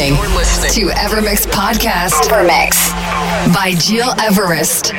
[0.00, 2.24] Listening to Evermix Podcast.
[2.24, 2.72] Evermix
[3.52, 4.94] by Gil Everest.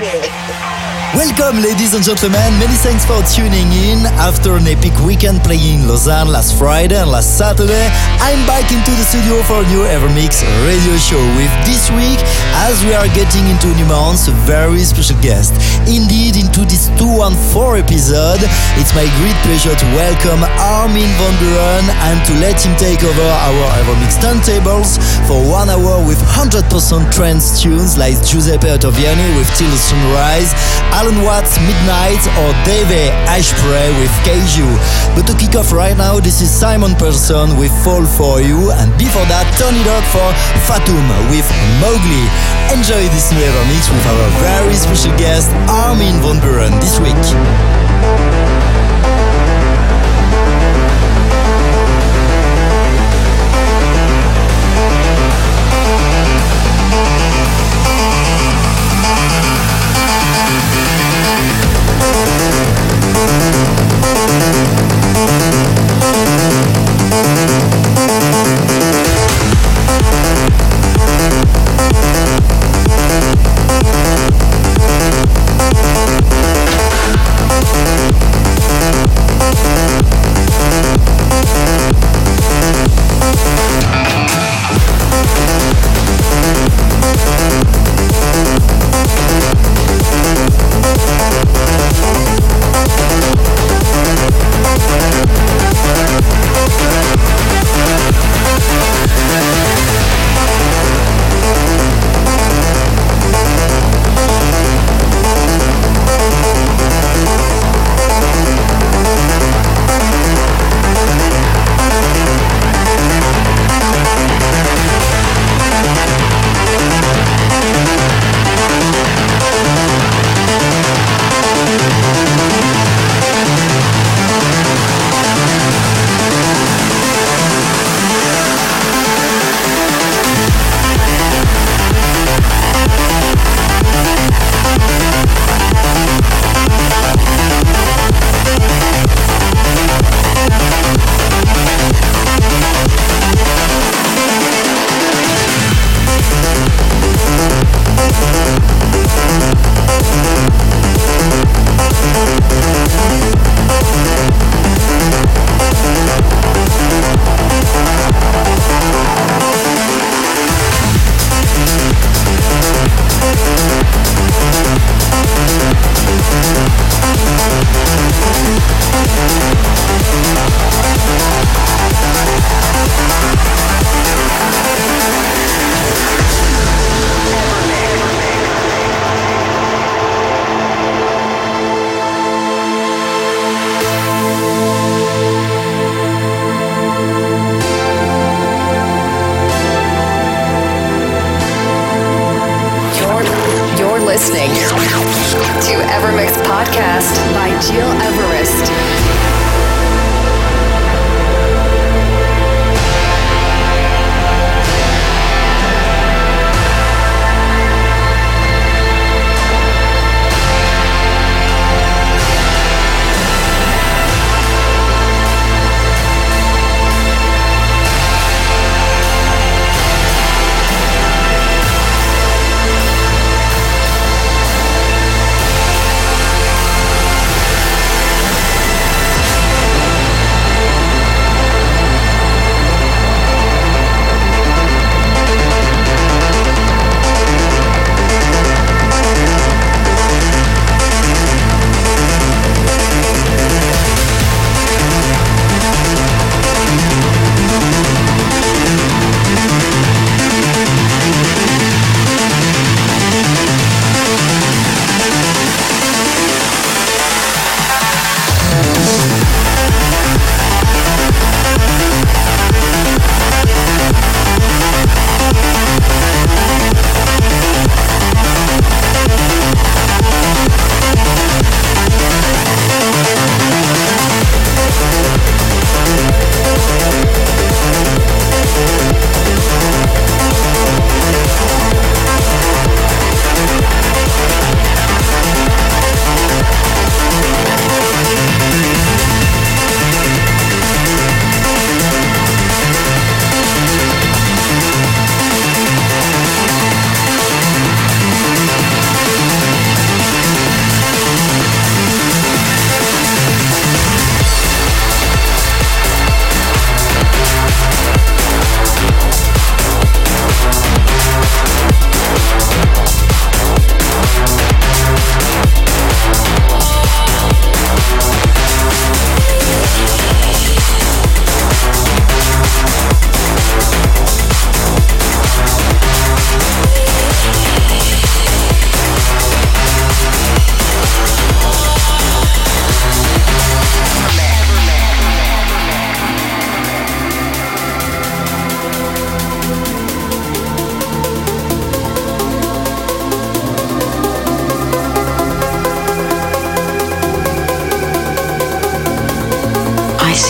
[1.17, 2.53] Welcome, ladies and gentlemen.
[2.61, 4.05] Many thanks for tuning in.
[4.21, 7.89] After an epic weekend playing in Lausanne last Friday and last Saturday,
[8.21, 12.21] I'm back into the studio for a new Evermix radio show with this week,
[12.69, 15.57] as we are getting into new months, a very special guest.
[15.89, 18.37] Indeed, into this 214 episode,
[18.77, 23.29] it's my great pleasure to welcome Armin van Buuren and to let him take over
[23.49, 26.69] our Evermix turntables for one hour with 100%
[27.09, 30.53] trance tunes like Giuseppe Ottaviani with Till the Sunrise.
[30.93, 32.93] Alan Watts Midnight or Dave
[33.25, 34.69] Asprey with Keiju.
[35.17, 38.93] But to kick off right now, this is Simon Persson with Fall For You and
[39.01, 40.29] before that, turn it up for
[40.69, 41.47] Fatum with
[41.81, 42.25] Mowgli.
[42.71, 45.80] Enjoy this new ever mix with our very special guest Armin
[46.21, 48.40] van Buuren this week.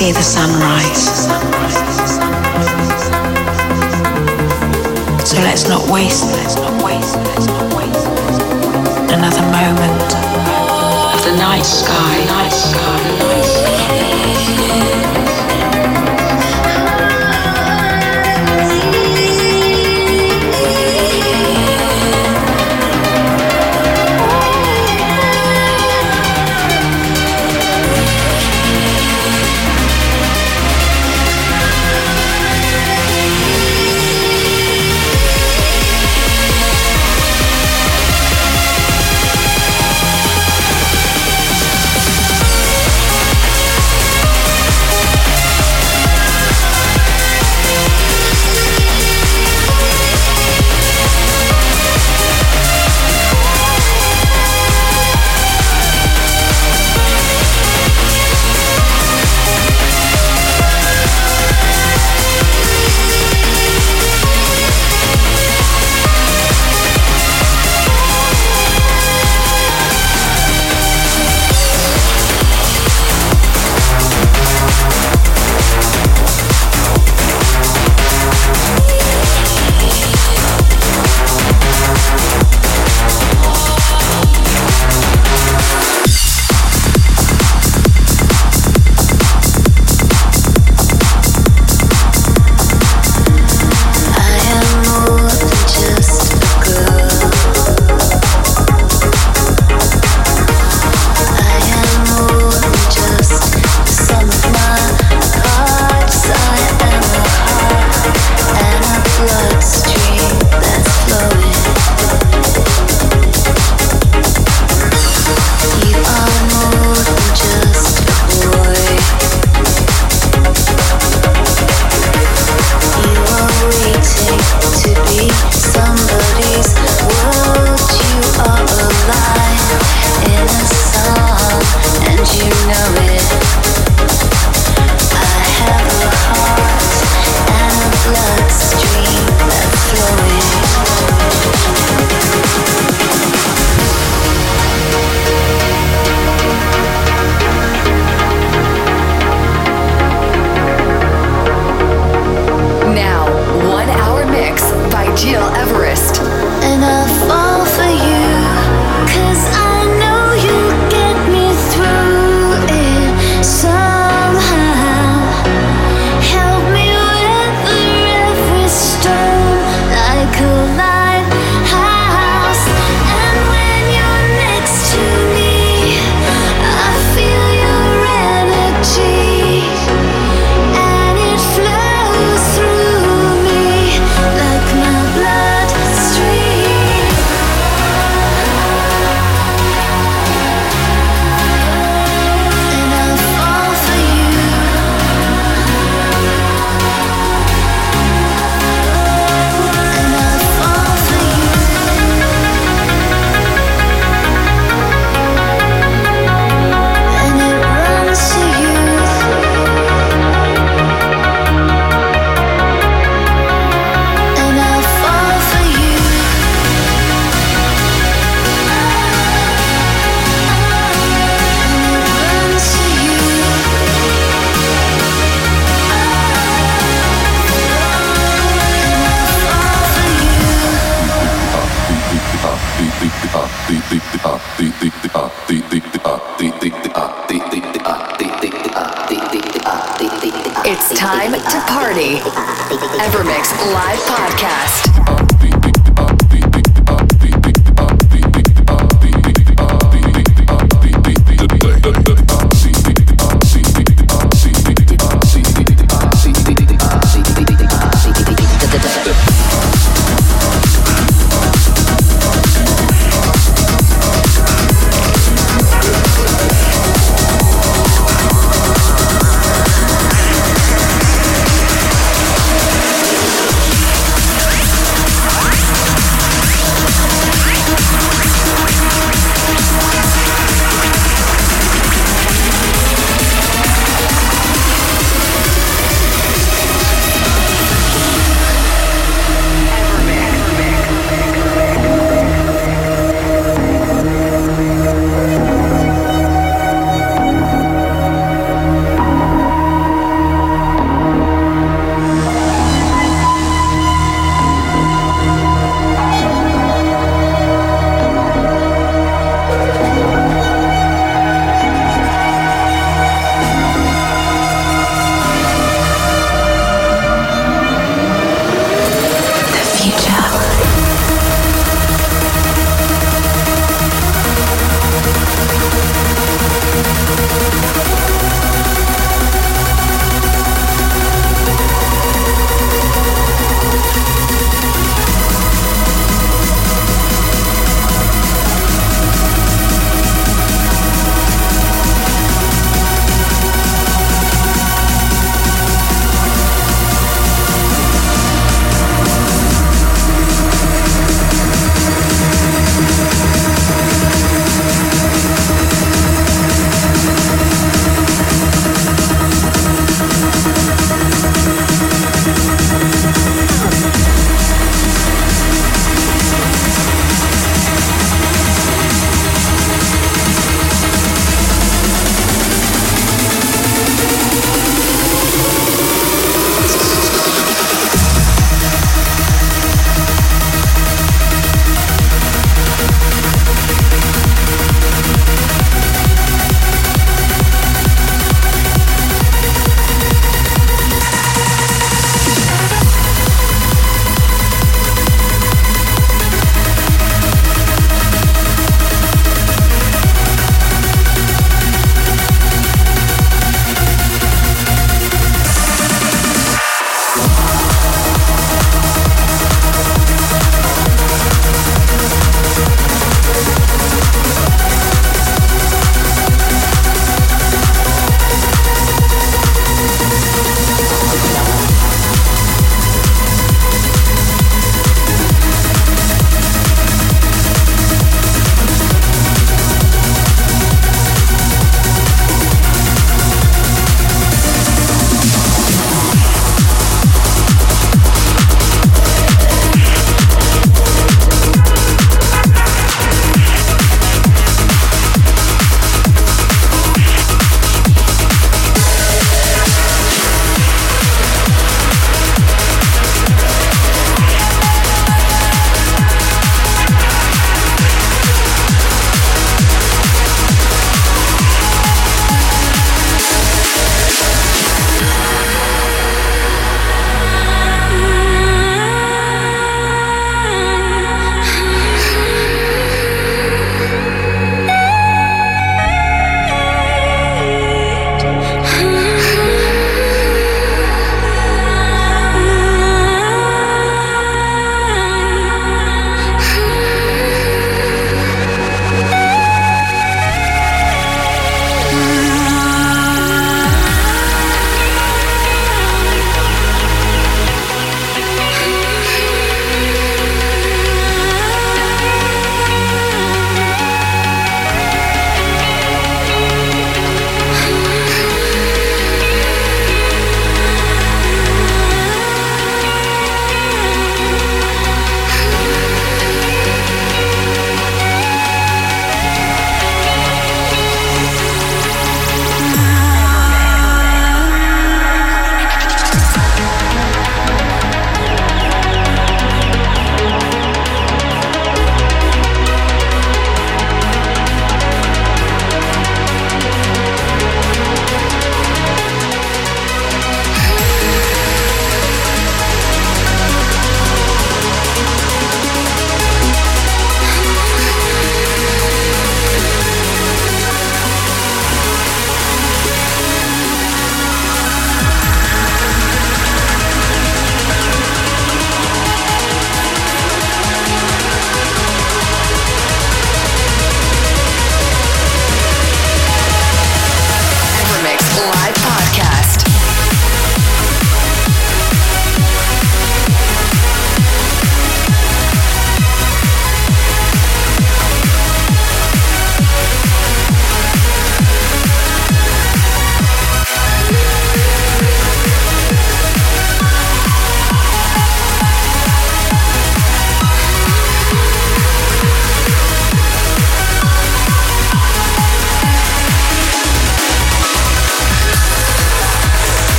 [0.00, 1.28] See the sunrise.
[5.28, 8.06] So let's not waste, let's not waste, let's not waste
[9.12, 10.10] another moment
[11.12, 12.29] of the night sky,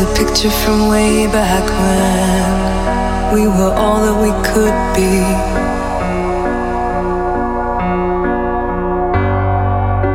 [0.00, 5.20] a picture from way back when we were all that we could be.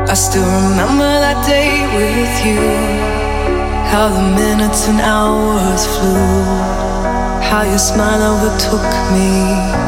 [0.10, 2.62] I still remember that day with you.
[3.92, 6.16] How the minutes and hours flew.
[7.48, 9.85] How your smile overtook me.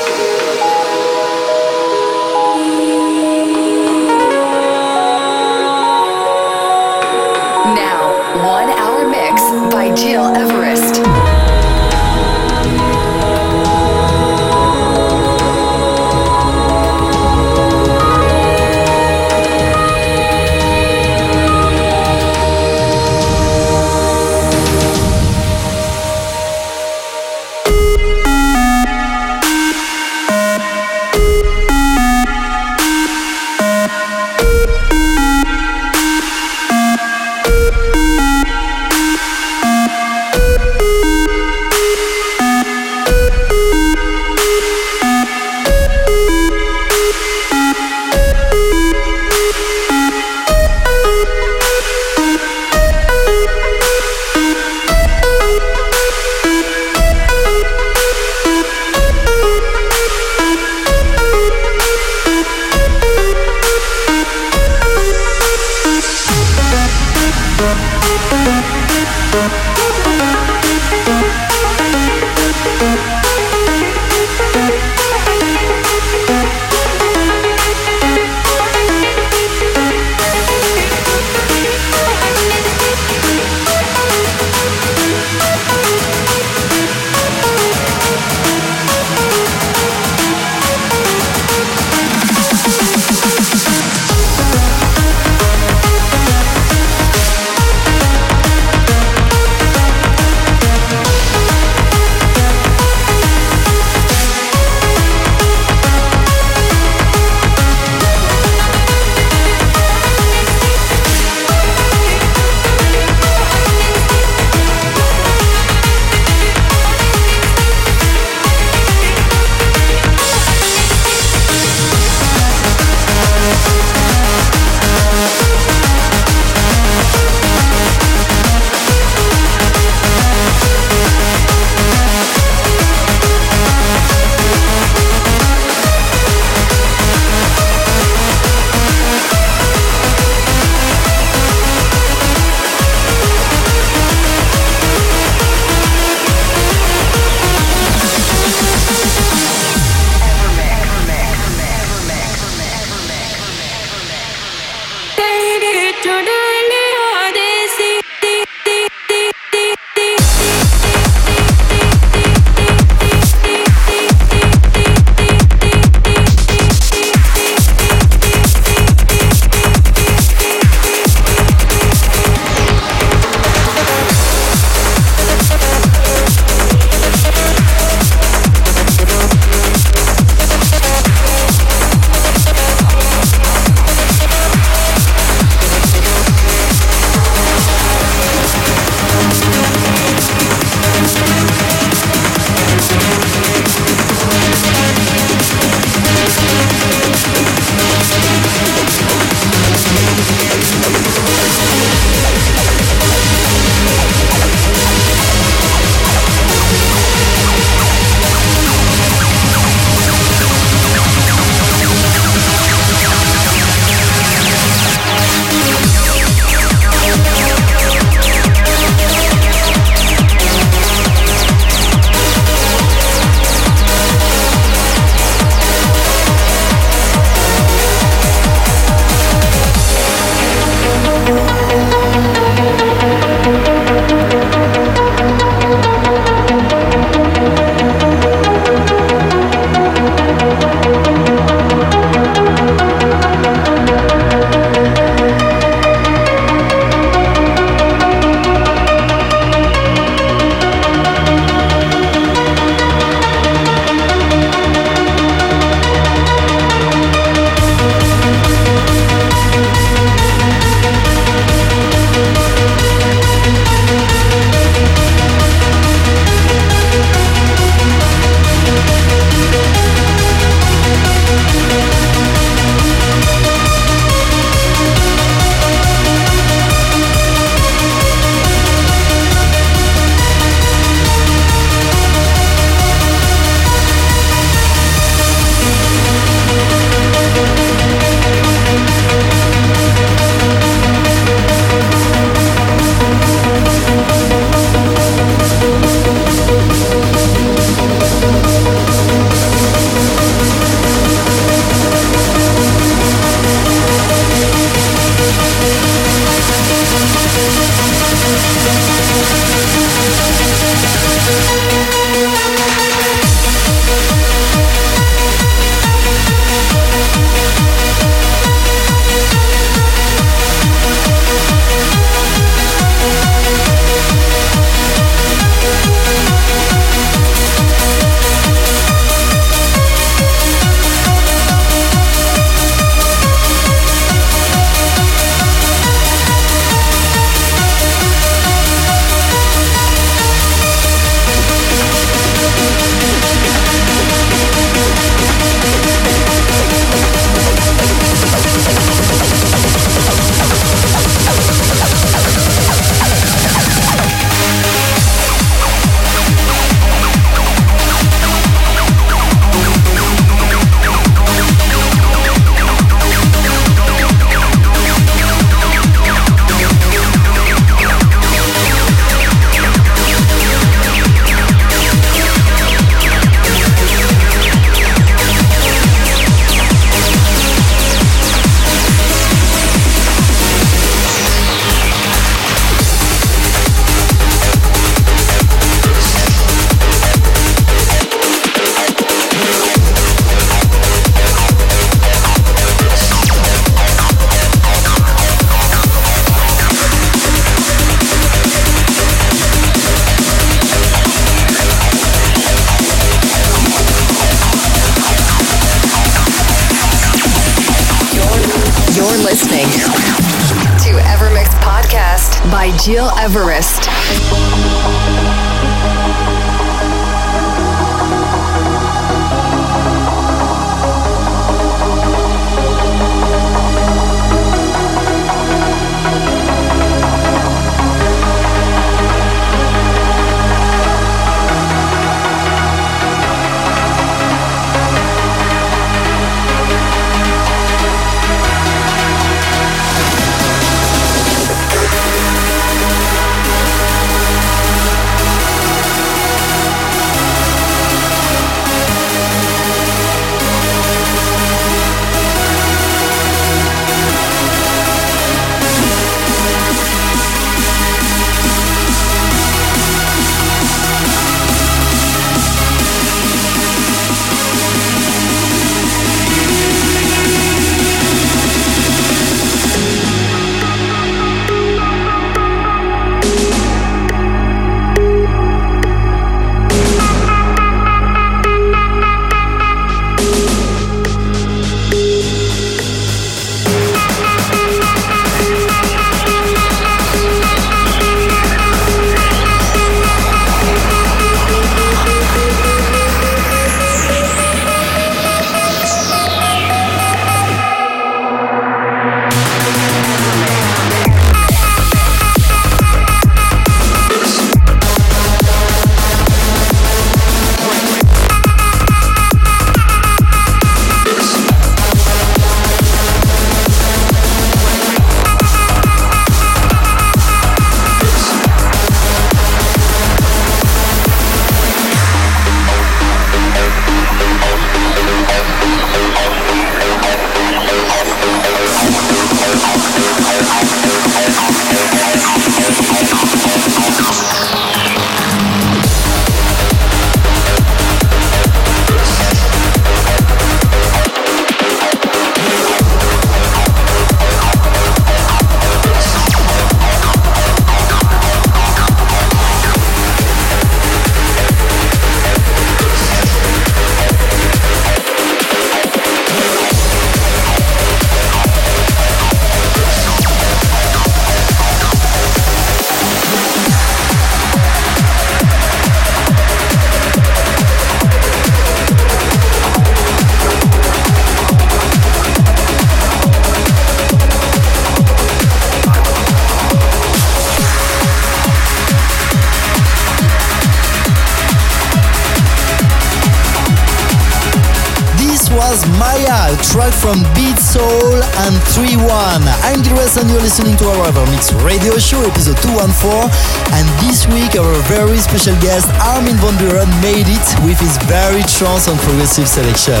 [587.08, 588.16] From Beat Soul
[588.48, 589.44] and 3-1.
[589.60, 593.28] I'm Gil Everest and you're listening to our Evermix radio show, episode 214.
[593.76, 598.40] And this week, our very special guest, Armin van Buuren, made it with his very
[598.48, 600.00] trance and progressive selection.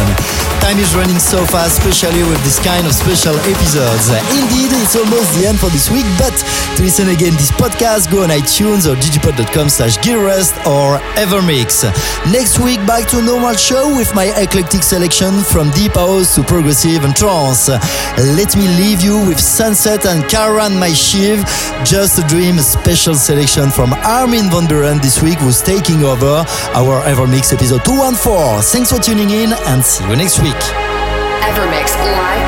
[0.64, 4.08] Time is running so fast, especially with this kind of special episodes.
[4.32, 6.32] Indeed, it's almost the end for this week, but
[6.76, 11.84] to listen again this podcast, go on iTunes or digipod.com slash Gilrest or Evermix.
[12.32, 17.04] Next week, back to normal show with my eclectic selection from deep house to progressive
[17.04, 17.57] and trance.
[17.66, 17.80] Uh,
[18.38, 21.42] Let me leave you with Sunset and Karan Maishiv,
[21.84, 26.44] Just a Dream, a special selection from Armin van Buuren this week who's taking over
[26.76, 28.62] our Evermix episode 214.
[28.62, 30.60] Thanks for tuning in and see you next week.
[31.48, 32.47] Evermix Live